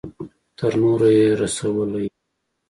تر 0.57 0.71
نورو 0.81 1.07
يې 1.17 1.27
رسولې 1.41 1.95
وي. 2.01 2.07